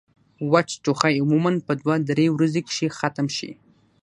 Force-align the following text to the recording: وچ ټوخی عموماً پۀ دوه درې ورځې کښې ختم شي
وچ 0.51 0.69
ټوخی 0.83 1.13
عموماً 1.23 1.51
پۀ 1.65 1.73
دوه 1.81 1.95
درې 2.09 2.25
ورځې 2.35 2.61
کښې 2.67 2.87
ختم 2.99 3.27
شي 3.37 3.51